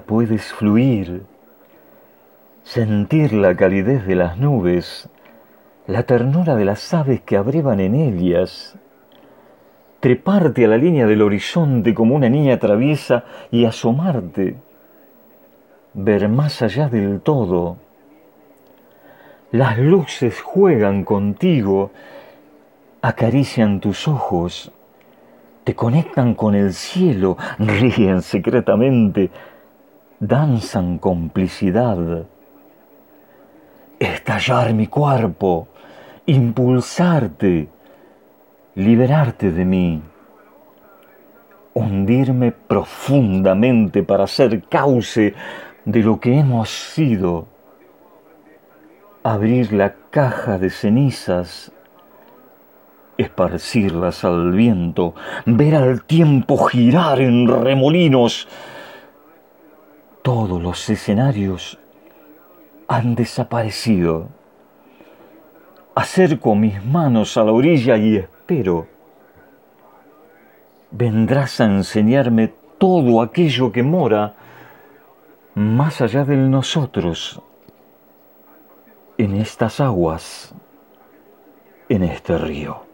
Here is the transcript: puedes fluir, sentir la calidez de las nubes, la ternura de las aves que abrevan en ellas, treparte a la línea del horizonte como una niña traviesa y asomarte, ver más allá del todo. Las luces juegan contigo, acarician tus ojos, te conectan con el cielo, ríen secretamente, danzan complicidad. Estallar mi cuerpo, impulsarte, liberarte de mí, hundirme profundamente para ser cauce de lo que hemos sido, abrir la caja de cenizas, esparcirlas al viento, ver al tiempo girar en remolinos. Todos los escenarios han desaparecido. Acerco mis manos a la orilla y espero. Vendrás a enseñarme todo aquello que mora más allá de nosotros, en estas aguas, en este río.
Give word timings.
puedes 0.00 0.52
fluir, 0.52 1.22
sentir 2.62 3.32
la 3.32 3.56
calidez 3.56 4.06
de 4.06 4.14
las 4.14 4.38
nubes, 4.38 5.08
la 5.86 6.04
ternura 6.04 6.54
de 6.56 6.64
las 6.64 6.92
aves 6.94 7.20
que 7.20 7.36
abrevan 7.36 7.80
en 7.80 7.94
ellas, 7.94 8.76
treparte 10.00 10.64
a 10.64 10.68
la 10.68 10.78
línea 10.78 11.06
del 11.06 11.22
horizonte 11.22 11.94
como 11.94 12.14
una 12.14 12.28
niña 12.28 12.58
traviesa 12.58 13.24
y 13.50 13.64
asomarte, 13.64 14.56
ver 15.94 16.28
más 16.28 16.62
allá 16.62 16.88
del 16.88 17.20
todo. 17.20 17.76
Las 19.52 19.78
luces 19.78 20.40
juegan 20.40 21.04
contigo, 21.04 21.90
acarician 23.02 23.80
tus 23.80 24.06
ojos, 24.06 24.72
te 25.64 25.74
conectan 25.74 26.34
con 26.34 26.54
el 26.54 26.72
cielo, 26.72 27.36
ríen 27.58 28.22
secretamente, 28.22 29.30
danzan 30.20 30.98
complicidad. 30.98 32.26
Estallar 33.98 34.74
mi 34.74 34.86
cuerpo, 34.86 35.68
impulsarte, 36.26 37.68
liberarte 38.74 39.50
de 39.50 39.64
mí, 39.64 40.02
hundirme 41.72 42.52
profundamente 42.52 44.02
para 44.02 44.26
ser 44.26 44.62
cauce 44.64 45.34
de 45.86 46.00
lo 46.02 46.20
que 46.20 46.38
hemos 46.38 46.68
sido, 46.68 47.46
abrir 49.22 49.72
la 49.72 49.94
caja 50.10 50.58
de 50.58 50.68
cenizas, 50.68 51.72
esparcirlas 53.16 54.24
al 54.24 54.52
viento, 54.52 55.14
ver 55.46 55.74
al 55.76 56.04
tiempo 56.04 56.58
girar 56.64 57.20
en 57.20 57.48
remolinos. 57.48 58.48
Todos 60.22 60.62
los 60.62 60.88
escenarios 60.90 61.78
han 62.88 63.14
desaparecido. 63.14 64.28
Acerco 65.94 66.54
mis 66.54 66.84
manos 66.84 67.36
a 67.36 67.44
la 67.44 67.52
orilla 67.52 67.96
y 67.96 68.16
espero. 68.16 68.86
Vendrás 70.90 71.60
a 71.60 71.64
enseñarme 71.64 72.52
todo 72.78 73.22
aquello 73.22 73.72
que 73.72 73.82
mora 73.82 74.34
más 75.54 76.00
allá 76.00 76.24
de 76.24 76.36
nosotros, 76.36 77.40
en 79.18 79.36
estas 79.36 79.80
aguas, 79.80 80.54
en 81.88 82.04
este 82.04 82.38
río. 82.38 82.89